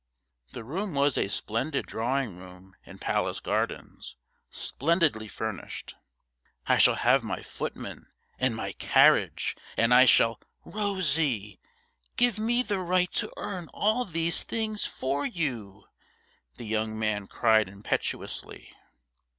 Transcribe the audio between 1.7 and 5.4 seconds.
drawing room in Palace Gardens, splendidly